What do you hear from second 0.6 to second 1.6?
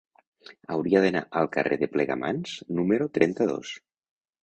Hauria d'anar al